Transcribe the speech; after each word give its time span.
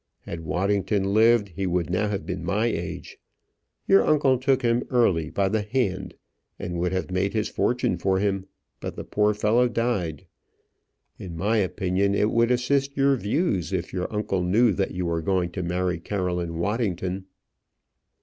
Had 0.21 0.39
Waddington 0.41 1.13
lived, 1.13 1.49
he 1.49 1.67
would 1.67 1.91
now 1.91 2.07
have 2.07 2.25
been 2.25 2.43
my 2.43 2.65
age. 2.65 3.19
Your 3.87 4.03
uncle 4.03 4.39
took 4.39 4.63
him 4.63 4.81
early 4.89 5.29
by 5.29 5.47
the 5.47 5.61
hand, 5.61 6.15
and 6.57 6.79
would 6.79 6.91
have 6.91 7.11
made 7.11 7.33
his 7.35 7.49
fortune 7.49 7.99
for 7.99 8.17
him, 8.17 8.47
but 8.79 8.95
the 8.95 9.03
poor 9.03 9.35
fellow 9.35 9.67
died. 9.69 10.25
In 11.19 11.37
my 11.37 11.57
opinion, 11.57 12.15
it 12.15 12.31
would 12.31 12.49
assist 12.49 12.97
your 12.97 13.15
views 13.15 13.71
if 13.71 13.93
your 13.93 14.11
uncle 14.11 14.41
knew 14.41 14.71
that 14.73 14.89
you 14.89 15.05
were 15.05 15.21
going 15.21 15.51
to 15.51 15.61
marry 15.61 15.99
Caroline 15.99 16.57
Waddington." 16.57 17.25